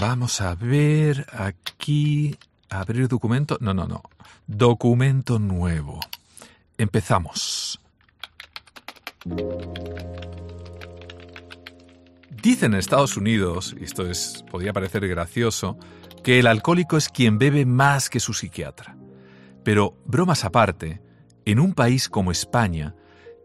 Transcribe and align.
Vamos 0.00 0.40
a 0.40 0.54
ver 0.54 1.26
aquí. 1.30 2.34
Abrir 2.70 3.06
documento. 3.06 3.58
No, 3.60 3.74
no, 3.74 3.86
no. 3.86 4.02
Documento 4.46 5.38
nuevo. 5.38 6.00
Empezamos. 6.78 7.78
Dicen 12.30 12.72
en 12.72 12.78
Estados 12.78 13.18
Unidos, 13.18 13.76
y 13.78 13.84
esto 13.84 14.08
es, 14.10 14.42
podría 14.50 14.72
parecer 14.72 15.06
gracioso, 15.06 15.78
que 16.24 16.38
el 16.38 16.46
alcohólico 16.46 16.96
es 16.96 17.10
quien 17.10 17.36
bebe 17.36 17.66
más 17.66 18.08
que 18.08 18.20
su 18.20 18.32
psiquiatra. 18.32 18.96
Pero, 19.62 19.98
bromas 20.06 20.46
aparte, 20.46 21.02
en 21.44 21.60
un 21.60 21.74
país 21.74 22.08
como 22.08 22.32
España, 22.32 22.94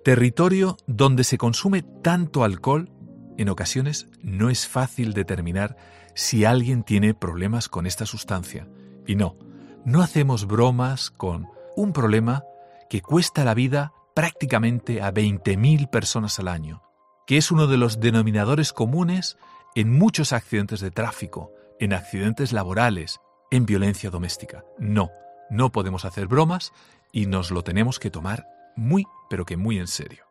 territorio 0.05 0.77
donde 0.87 1.25
se 1.25 1.37
consume 1.37 1.81
tanto 1.81 2.45
alcohol, 2.45 2.89
en 3.37 3.49
ocasiones 3.49 4.07
no 4.21 4.49
es 4.49 4.65
fácil 4.65 5.11
determinar 5.11 5.75
si 6.15 6.45
alguien 6.45 6.83
tiene 6.83 7.13
problemas 7.13 7.69
con 7.69 7.85
esta 7.85 8.07
sustancia. 8.07 8.67
Y 9.05 9.15
no, 9.15 9.37
no 9.85 10.01
hacemos 10.01 10.47
bromas 10.47 11.11
con 11.11 11.47
un 11.75 11.93
problema 11.93 12.43
que 12.89 13.01
cuesta 13.01 13.45
la 13.45 13.53
vida 13.53 13.93
prácticamente 14.15 15.03
a 15.03 15.13
20.000 15.13 15.89
personas 15.91 16.39
al 16.39 16.47
año 16.47 16.81
que 17.25 17.37
es 17.37 17.51
uno 17.51 17.67
de 17.67 17.77
los 17.77 17.99
denominadores 17.99 18.71
comunes 18.71 19.37
en 19.73 19.91
muchos 19.91 20.31
accidentes 20.31 20.79
de 20.79 20.91
tráfico, 20.91 21.51
en 21.79 21.93
accidentes 21.93 22.53
laborales, 22.53 23.19
en 23.51 23.65
violencia 23.65 24.09
doméstica. 24.09 24.63
No, 24.77 25.09
no 25.49 25.71
podemos 25.71 26.05
hacer 26.05 26.27
bromas 26.27 26.71
y 27.11 27.25
nos 27.25 27.51
lo 27.51 27.63
tenemos 27.63 27.99
que 27.99 28.11
tomar 28.11 28.45
muy, 28.75 29.05
pero 29.29 29.45
que 29.45 29.57
muy 29.57 29.79
en 29.79 29.87
serio. 29.87 30.25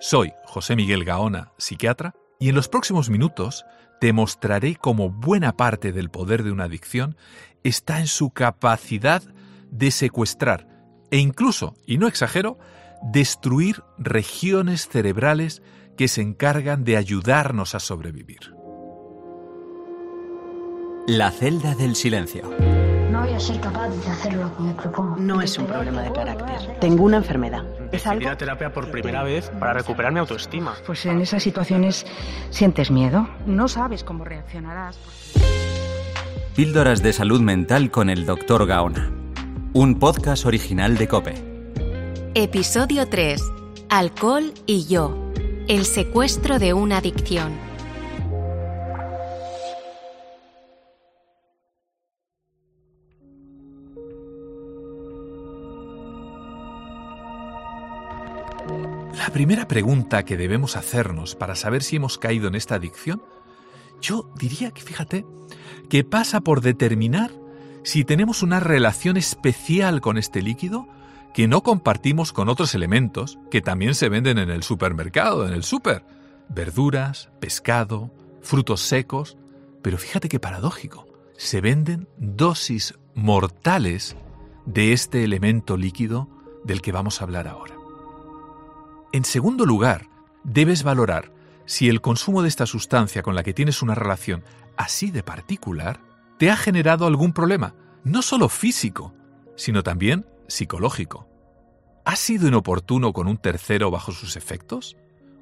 Soy 0.00 0.32
José 0.44 0.74
Miguel 0.76 1.04
Gaona, 1.04 1.52
psiquiatra, 1.58 2.14
y 2.38 2.48
en 2.48 2.54
los 2.54 2.68
próximos 2.68 3.10
minutos 3.10 3.64
te 4.00 4.12
mostraré 4.12 4.76
cómo 4.76 5.10
buena 5.10 5.56
parte 5.56 5.92
del 5.92 6.10
poder 6.10 6.42
de 6.42 6.52
una 6.52 6.64
adicción 6.64 7.16
está 7.62 8.00
en 8.00 8.06
su 8.06 8.30
capacidad 8.30 9.22
de 9.70 9.90
secuestrar 9.90 10.68
e 11.10 11.18
incluso, 11.18 11.74
y 11.86 11.98
no 11.98 12.08
exagero, 12.08 12.58
destruir 13.02 13.82
regiones 13.98 14.88
cerebrales 14.88 15.62
que 15.96 16.08
se 16.08 16.22
encargan 16.22 16.84
de 16.84 16.96
ayudarnos 16.96 17.74
a 17.74 17.80
sobrevivir. 17.80 18.54
La 21.06 21.30
celda 21.30 21.74
del 21.74 21.94
silencio. 21.94 22.73
No 23.34 23.40
voy 23.40 23.46
a 23.46 23.52
ser 23.52 23.60
capaz 23.60 23.88
de 23.88 24.10
hacer 24.12 24.34
lo 24.34 24.56
que 24.56 24.62
me 24.62 24.74
propongo. 24.74 25.16
No 25.16 25.42
es 25.42 25.58
un 25.58 25.66
problema 25.66 26.02
de 26.02 26.12
carácter. 26.12 26.78
Tengo 26.78 27.02
una 27.02 27.16
enfermedad. 27.16 27.64
Es 27.90 28.06
algo. 28.06 28.22
Ir 28.22 28.28
a 28.28 28.38
terapia 28.38 28.72
por 28.72 28.92
primera 28.92 29.24
vez 29.24 29.50
para 29.58 29.72
recuperar 29.72 30.12
mi 30.12 30.20
autoestima. 30.20 30.74
Pues 30.86 31.04
en 31.04 31.20
esas 31.20 31.42
situaciones 31.42 32.06
sientes 32.50 32.92
miedo. 32.92 33.28
No 33.44 33.66
sabes 33.66 34.04
cómo 34.04 34.24
reaccionarás. 34.24 35.00
Píldoras 36.54 37.02
de 37.02 37.12
salud 37.12 37.40
mental 37.40 37.90
con 37.90 38.08
el 38.08 38.24
Dr. 38.24 38.68
Gaona. 38.68 39.10
Un 39.72 39.98
podcast 39.98 40.46
original 40.46 40.96
de 40.96 41.08
Cope. 41.08 41.34
Episodio 42.34 43.08
3. 43.08 43.42
Alcohol 43.88 44.52
y 44.64 44.86
yo. 44.86 45.32
El 45.66 45.86
secuestro 45.86 46.60
de 46.60 46.72
una 46.72 46.98
adicción. 46.98 47.52
La 59.26 59.32
primera 59.32 59.66
pregunta 59.66 60.26
que 60.26 60.36
debemos 60.36 60.76
hacernos 60.76 61.34
para 61.34 61.56
saber 61.56 61.82
si 61.82 61.96
hemos 61.96 62.18
caído 62.18 62.46
en 62.46 62.54
esta 62.54 62.74
adicción, 62.74 63.22
yo 64.02 64.30
diría 64.36 64.70
que 64.70 64.82
fíjate, 64.82 65.24
que 65.88 66.04
pasa 66.04 66.42
por 66.42 66.60
determinar 66.60 67.30
si 67.84 68.04
tenemos 68.04 68.42
una 68.42 68.60
relación 68.60 69.16
especial 69.16 70.02
con 70.02 70.18
este 70.18 70.42
líquido 70.42 70.86
que 71.32 71.48
no 71.48 71.62
compartimos 71.62 72.34
con 72.34 72.50
otros 72.50 72.74
elementos 72.74 73.38
que 73.50 73.62
también 73.62 73.94
se 73.94 74.10
venden 74.10 74.36
en 74.36 74.50
el 74.50 74.62
supermercado, 74.62 75.48
en 75.48 75.54
el 75.54 75.62
súper. 75.62 76.04
Verduras, 76.50 77.30
pescado, 77.40 78.10
frutos 78.42 78.82
secos. 78.82 79.38
Pero 79.80 79.96
fíjate 79.96 80.28
qué 80.28 80.38
paradójico. 80.38 81.06
Se 81.38 81.62
venden 81.62 82.08
dosis 82.18 82.94
mortales 83.14 84.16
de 84.66 84.92
este 84.92 85.24
elemento 85.24 85.78
líquido 85.78 86.28
del 86.62 86.82
que 86.82 86.92
vamos 86.92 87.22
a 87.22 87.24
hablar 87.24 87.48
ahora. 87.48 87.73
En 89.14 89.24
segundo 89.24 89.64
lugar, 89.64 90.08
debes 90.42 90.82
valorar 90.82 91.30
si 91.66 91.88
el 91.88 92.00
consumo 92.00 92.42
de 92.42 92.48
esta 92.48 92.66
sustancia 92.66 93.22
con 93.22 93.36
la 93.36 93.44
que 93.44 93.54
tienes 93.54 93.80
una 93.80 93.94
relación 93.94 94.42
así 94.76 95.12
de 95.12 95.22
particular 95.22 96.00
te 96.36 96.50
ha 96.50 96.56
generado 96.56 97.06
algún 97.06 97.32
problema, 97.32 97.76
no 98.02 98.22
solo 98.22 98.48
físico, 98.48 99.14
sino 99.54 99.84
también 99.84 100.26
psicológico. 100.48 101.28
¿Has 102.04 102.18
sido 102.18 102.48
inoportuno 102.48 103.12
con 103.12 103.28
un 103.28 103.36
tercero 103.36 103.92
bajo 103.92 104.10
sus 104.10 104.34
efectos? 104.34 104.96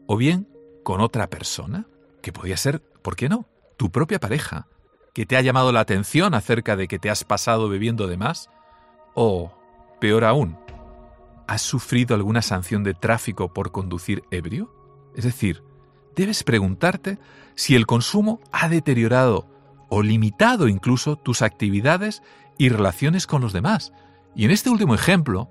¿O 0.07 0.19
bien 0.19 0.47
con 0.83 1.01
otra 1.01 1.31
persona? 1.31 1.87
Que 2.21 2.31
podía 2.31 2.59
ser, 2.59 2.83
¿por 3.01 3.17
qué 3.17 3.31
no? 3.31 3.49
Tu 3.79 3.91
propia 3.91 4.21
pareja, 4.21 4.67
que 5.15 5.25
te 5.25 5.39
ha 5.39 5.41
llamado 5.41 5.73
la 5.73 5.81
atención 5.81 6.35
acerca 6.35 6.77
de 6.77 6.89
que 6.89 6.99
te 6.99 7.09
has 7.09 7.25
pasado 7.25 7.71
bebiendo 7.71 8.07
de 8.07 8.19
más. 8.19 8.51
O, 9.15 9.51
peor 9.99 10.25
aún, 10.25 10.59
¿has 11.47 11.63
sufrido 11.63 12.15
alguna 12.15 12.43
sanción 12.43 12.85
de 12.85 12.95
tráfico 12.95 13.53
por 13.53 13.73
conducir 13.73 14.25
ebrio? 14.31 14.75
Es 15.15 15.25
decir, 15.25 15.63
debes 16.17 16.45
preguntarte 16.45 17.19
si 17.55 17.75
el 17.75 17.87
consumo 17.87 18.41
ha 18.53 18.69
deteriorado 18.69 19.49
o 19.89 20.03
limitado 20.03 20.69
incluso 20.69 21.17
tus 21.17 21.43
actividades 21.43 22.23
y 22.59 22.69
relaciones 22.69 23.27
con 23.27 23.43
los 23.43 23.53
demás, 23.53 23.93
y 24.35 24.45
en 24.45 24.51
este 24.51 24.71
último 24.71 24.95
ejemplo, 24.95 25.51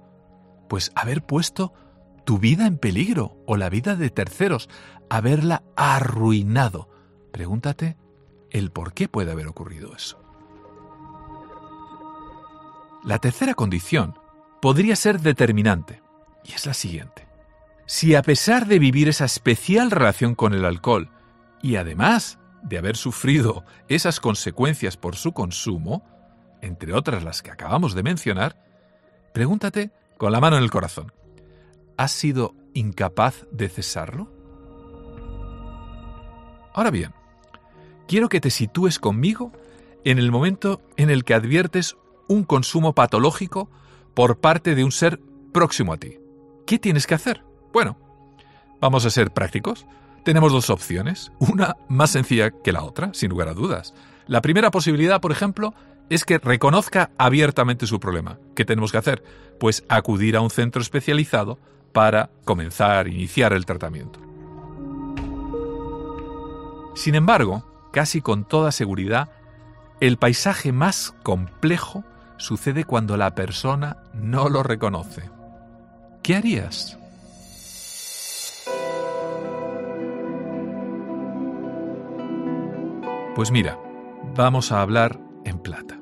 pues 0.68 0.92
haber 0.96 1.24
puesto 1.24 1.74
tu 2.26 2.40
vida 2.40 2.66
en 2.66 2.78
peligro 2.78 3.38
o 3.46 3.58
la 3.58 3.70
vida 3.70 3.96
de 3.96 4.10
terceros, 4.10 4.70
haberla 5.10 5.64
arruinado. 5.76 6.90
Pregúntate 7.32 7.98
el 8.50 8.72
por 8.72 8.94
qué 8.94 9.08
puede 9.08 9.32
haber 9.32 9.48
ocurrido 9.48 9.96
eso. 9.96 10.20
La 13.04 13.20
tercera 13.20 13.54
condición 13.56 14.21
podría 14.62 14.96
ser 14.96 15.20
determinante, 15.20 16.02
y 16.44 16.54
es 16.54 16.66
la 16.66 16.74
siguiente. 16.74 17.28
Si 17.86 18.16
a 18.16 18.22
pesar 18.22 18.68
de 18.68 18.80
vivir 18.80 19.10
esa 19.10 19.26
especial 19.26 19.92
relación 19.92 20.36
con 20.36 20.54
el 20.54 20.66
alcohol, 20.66 21.10
y 21.62 21.76
además 21.76 22.40
de 22.64 22.78
haber 22.78 22.96
sufrido 22.96 23.66
esas 23.88 24.20
consecuencias 24.20 24.98
por 24.98 25.16
su 25.16 25.34
consumo, 25.34 26.04
entre 26.62 26.94
otras 26.94 27.24
las 27.24 27.42
que 27.42 27.52
acabamos 27.52 27.96
de 27.96 28.04
mencionar, 28.04 28.56
Pregúntate 29.34 29.92
con 30.18 30.32
la 30.32 30.42
mano 30.42 30.58
en 30.58 30.64
el 30.64 30.72
corazón, 30.72 31.14
¿has 31.98 32.12
sido 32.12 32.54
incapaz 32.74 33.46
de 33.52 33.70
cesarlo? 33.70 34.30
Ahora 36.74 36.92
bien, 36.92 37.14
quiero 38.08 38.28
que 38.28 38.42
te 38.42 38.50
sitúes 38.50 39.00
conmigo 39.00 39.52
en 40.04 40.20
el 40.20 40.32
momento 40.32 40.82
en 40.98 41.10
el 41.10 41.24
que 41.24 41.34
adviertes 41.34 41.96
un 42.28 42.44
consumo 42.44 42.94
patológico 42.94 43.70
por 44.14 44.40
parte 44.40 44.76
de 44.76 44.84
un 44.84 44.92
ser 44.92 45.20
próximo 45.52 45.94
a 45.94 45.98
ti. 45.98 46.18
¿Qué 46.66 46.80
tienes 46.80 47.08
que 47.08 47.16
hacer? 47.16 47.44
Bueno, 47.74 47.98
vamos 48.80 49.06
a 49.06 49.10
ser 49.10 49.32
prácticos. 49.32 49.86
Tenemos 50.24 50.52
dos 50.52 50.70
opciones, 50.70 51.32
una 51.40 51.76
más 51.90 52.12
sencilla 52.12 52.52
que 52.52 52.72
la 52.72 52.84
otra, 52.84 53.14
sin 53.14 53.30
lugar 53.30 53.48
a 53.48 53.54
dudas. 53.54 53.94
La 54.28 54.42
primera 54.42 54.72
posibilidad, 54.72 55.20
por 55.20 55.32
ejemplo, 55.32 55.74
es 56.10 56.26
que 56.26 56.38
reconozca 56.38 57.12
abiertamente 57.18 57.88
su 57.88 58.00
problema. 58.00 58.38
¿Qué 58.56 58.66
tenemos 58.66 58.92
que 58.92 58.98
hacer? 58.98 59.24
Pues 59.60 59.84
acudir 59.90 60.36
a 60.36 60.42
un 60.42 60.50
centro 60.50 60.82
especializado 60.82 61.58
para 61.94 62.30
comenzar, 62.46 63.08
iniciar 63.08 63.54
el 63.54 63.66
tratamiento. 63.66 64.20
Sin 66.96 67.16
embargo, 67.16 67.66
casi 67.92 68.22
con 68.22 68.46
toda 68.46 68.72
seguridad, 68.72 69.30
el 70.02 70.18
paisaje 70.18 70.72
más 70.72 71.16
complejo 71.24 72.04
sucede 72.42 72.86
cuando 72.86 73.18
la 73.18 73.36
persona 73.36 73.98
no 74.14 74.50
lo 74.50 74.64
reconoce. 74.64 75.30
¿Qué 76.24 76.36
harías? 76.36 76.98
Pues 83.36 83.52
mira, 83.52 83.80
vamos 84.36 84.72
a 84.72 84.82
hablar 84.82 85.20
en 85.46 85.60
plata. 85.60 86.00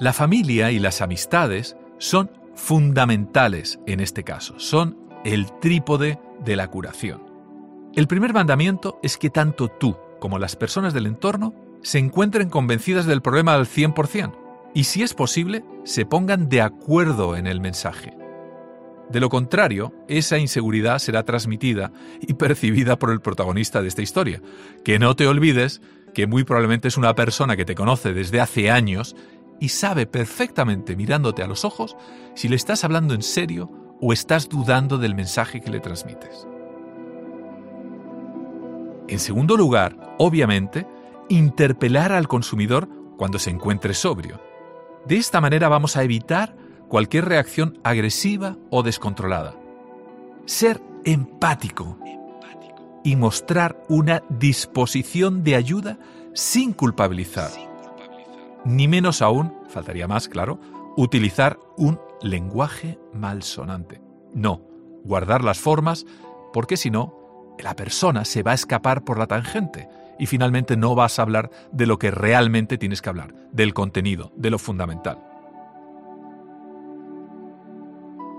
La 0.00 0.12
familia 0.12 0.70
y 0.70 0.78
las 0.78 1.00
amistades 1.00 1.76
son 1.98 2.30
fundamentales 2.54 3.78
en 3.86 4.00
este 4.00 4.24
caso, 4.24 4.58
son 4.58 4.98
el 5.24 5.46
trípode 5.60 6.18
de 6.44 6.56
la 6.56 6.68
curación. 6.68 7.22
El 7.94 8.08
primer 8.08 8.32
mandamiento 8.32 8.98
es 9.02 9.16
que 9.18 9.30
tanto 9.30 9.68
tú 9.68 9.96
como 10.20 10.38
las 10.38 10.56
personas 10.56 10.94
del 10.94 11.06
entorno 11.06 11.54
se 11.82 11.98
encuentren 11.98 12.50
convencidas 12.50 13.06
del 13.06 13.22
problema 13.22 13.54
al 13.54 13.66
100% 13.66 14.45
y 14.76 14.84
si 14.84 15.02
es 15.02 15.14
posible, 15.14 15.64
se 15.84 16.04
pongan 16.04 16.50
de 16.50 16.60
acuerdo 16.60 17.34
en 17.34 17.46
el 17.46 17.62
mensaje. 17.62 18.14
De 19.08 19.20
lo 19.20 19.30
contrario, 19.30 19.94
esa 20.06 20.36
inseguridad 20.36 20.98
será 20.98 21.22
transmitida 21.22 21.92
y 22.20 22.34
percibida 22.34 22.98
por 22.98 23.10
el 23.10 23.22
protagonista 23.22 23.80
de 23.80 23.88
esta 23.88 24.02
historia. 24.02 24.42
Que 24.84 24.98
no 24.98 25.16
te 25.16 25.26
olvides 25.26 25.80
que 26.12 26.26
muy 26.26 26.44
probablemente 26.44 26.88
es 26.88 26.98
una 26.98 27.14
persona 27.14 27.56
que 27.56 27.64
te 27.64 27.74
conoce 27.74 28.12
desde 28.12 28.38
hace 28.38 28.70
años 28.70 29.16
y 29.60 29.70
sabe 29.70 30.04
perfectamente 30.04 30.94
mirándote 30.94 31.42
a 31.42 31.46
los 31.46 31.64
ojos 31.64 31.96
si 32.34 32.46
le 32.48 32.56
estás 32.56 32.84
hablando 32.84 33.14
en 33.14 33.22
serio 33.22 33.70
o 34.02 34.12
estás 34.12 34.46
dudando 34.46 34.98
del 34.98 35.14
mensaje 35.14 35.62
que 35.62 35.70
le 35.70 35.80
transmites. 35.80 36.46
En 39.08 39.18
segundo 39.20 39.56
lugar, 39.56 39.96
obviamente, 40.18 40.86
interpelar 41.30 42.12
al 42.12 42.28
consumidor 42.28 42.90
cuando 43.16 43.38
se 43.38 43.48
encuentre 43.48 43.94
sobrio. 43.94 44.45
De 45.06 45.16
esta 45.16 45.40
manera 45.40 45.68
vamos 45.68 45.96
a 45.96 46.02
evitar 46.02 46.56
cualquier 46.88 47.26
reacción 47.26 47.78
agresiva 47.84 48.56
o 48.70 48.82
descontrolada. 48.82 49.54
Ser 50.46 50.82
empático 51.04 51.96
y 53.04 53.14
mostrar 53.14 53.80
una 53.88 54.24
disposición 54.28 55.44
de 55.44 55.54
ayuda 55.54 55.98
sin 56.34 56.72
culpabilizar. 56.72 57.50
Ni 58.64 58.88
menos 58.88 59.22
aún, 59.22 59.54
faltaría 59.68 60.08
más, 60.08 60.28
claro, 60.28 60.58
utilizar 60.96 61.56
un 61.76 62.00
lenguaje 62.20 62.98
malsonante. 63.12 64.00
No, 64.34 64.60
guardar 65.04 65.44
las 65.44 65.60
formas, 65.60 66.04
porque 66.52 66.76
si 66.76 66.90
no, 66.90 67.54
la 67.60 67.76
persona 67.76 68.24
se 68.24 68.42
va 68.42 68.50
a 68.50 68.54
escapar 68.54 69.04
por 69.04 69.18
la 69.18 69.28
tangente 69.28 69.88
y 70.18 70.26
finalmente 70.26 70.76
no 70.76 70.94
vas 70.94 71.18
a 71.18 71.22
hablar 71.22 71.50
de 71.72 71.86
lo 71.86 71.98
que 71.98 72.10
realmente 72.10 72.78
tienes 72.78 73.02
que 73.02 73.08
hablar, 73.08 73.34
del 73.52 73.74
contenido, 73.74 74.32
de 74.36 74.50
lo 74.50 74.58
fundamental. 74.58 75.18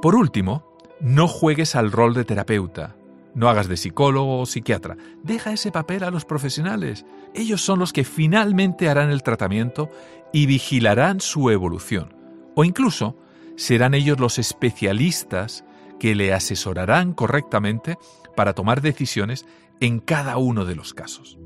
Por 0.01 0.15
último, 0.15 0.63
no 0.99 1.27
juegues 1.27 1.75
al 1.75 1.91
rol 1.91 2.13
de 2.13 2.25
terapeuta. 2.25 2.95
No 3.33 3.49
hagas 3.49 3.67
de 3.67 3.77
psicólogo 3.77 4.39
o 4.39 4.45
psiquiatra. 4.45 4.97
Deja 5.23 5.51
ese 5.51 5.71
papel 5.71 6.03
a 6.03 6.11
los 6.11 6.25
profesionales. 6.25 7.05
Ellos 7.35 7.61
son 7.61 7.79
los 7.79 7.93
que 7.93 8.03
finalmente 8.03 8.89
harán 8.89 9.11
el 9.11 9.21
tratamiento 9.21 9.89
y 10.33 10.45
vigilarán 10.47 11.19
su 11.19 11.49
evolución. 11.51 12.15
O 12.55 12.63
incluso 12.63 13.15
serán 13.55 13.93
ellos 13.93 14.19
los 14.19 14.39
especialistas 14.39 15.65
que 15.99 16.15
le 16.15 16.33
asesorarán 16.33 17.13
correctamente 17.13 17.97
para 18.35 18.53
tomar 18.53 18.81
decisiones 18.81 19.45
en 19.79 19.99
cada 19.99 20.37
uno 20.37 20.65
de 20.65 20.75
los 20.75 20.93
casos. 20.93 21.37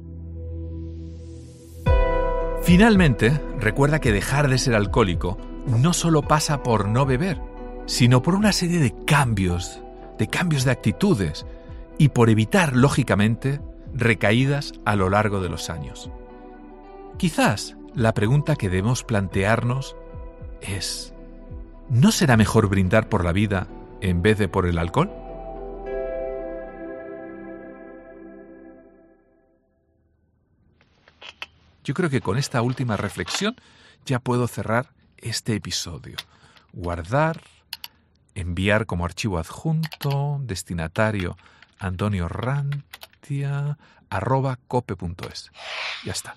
Finalmente, 2.63 3.41
recuerda 3.59 3.99
que 3.99 4.11
dejar 4.11 4.47
de 4.47 4.57
ser 4.57 4.75
alcohólico 4.75 5.37
no 5.65 5.93
solo 5.93 6.21
pasa 6.21 6.61
por 6.63 6.87
no 6.87 7.05
beber, 7.05 7.41
sino 7.85 8.21
por 8.21 8.35
una 8.35 8.51
serie 8.51 8.79
de 8.79 8.93
cambios, 9.05 9.81
de 10.17 10.27
cambios 10.27 10.63
de 10.63 10.71
actitudes 10.71 11.45
y 11.97 12.09
por 12.09 12.29
evitar, 12.29 12.75
lógicamente, 12.75 13.59
recaídas 13.93 14.73
a 14.85 14.95
lo 14.95 15.09
largo 15.09 15.41
de 15.41 15.49
los 15.49 15.69
años. 15.69 16.09
Quizás 17.17 17.75
la 17.95 18.13
pregunta 18.13 18.55
que 18.55 18.69
debemos 18.69 19.03
plantearnos 19.03 19.95
es, 20.61 21.13
¿no 21.89 22.11
será 22.11 22.37
mejor 22.37 22.69
brindar 22.69 23.09
por 23.09 23.25
la 23.25 23.31
vida 23.31 23.67
en 24.01 24.21
vez 24.21 24.37
de 24.37 24.47
por 24.47 24.65
el 24.65 24.77
alcohol? 24.77 25.11
Yo 31.83 31.93
creo 31.93 32.09
que 32.09 32.21
con 32.21 32.37
esta 32.37 32.61
última 32.61 32.97
reflexión 32.97 33.55
ya 34.05 34.19
puedo 34.19 34.47
cerrar 34.47 34.89
este 35.17 35.55
episodio. 35.55 36.17
Guardar, 36.73 37.41
enviar 38.35 38.85
como 38.85 39.05
archivo 39.05 39.37
adjunto, 39.37 40.39
destinatario 40.41 41.37
Antonio 41.79 42.27
Rantia, 42.27 43.77
cope.es. 44.67 45.51
Ya 46.05 46.11
está. 46.11 46.35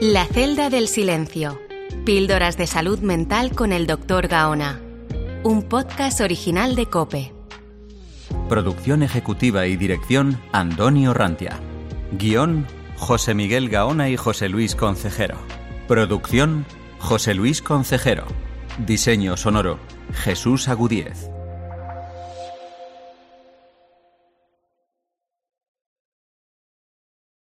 La 0.00 0.26
celda 0.26 0.70
del 0.70 0.88
silencio. 0.88 1.60
Píldoras 2.04 2.56
de 2.56 2.66
salud 2.66 3.00
mental 3.00 3.54
con 3.54 3.72
el 3.72 3.86
doctor 3.86 4.28
Gaona. 4.28 4.80
Un 5.44 5.68
podcast 5.68 6.20
original 6.20 6.74
de 6.74 6.86
Cope. 6.86 7.37
Producción 8.48 9.02
ejecutiva 9.02 9.66
y 9.66 9.76
dirección 9.76 10.40
Antonio 10.52 11.12
Rantia. 11.12 11.60
Guión 12.12 12.66
José 12.96 13.34
Miguel 13.34 13.68
Gaona 13.68 14.08
y 14.08 14.16
José 14.16 14.48
Luis 14.48 14.74
Concejero. 14.74 15.36
Producción 15.86 16.64
José 16.98 17.34
Luis 17.34 17.60
Concejero. 17.60 18.24
Diseño 18.86 19.36
sonoro 19.36 19.78
Jesús 20.14 20.68
Agudíez. 20.68 21.28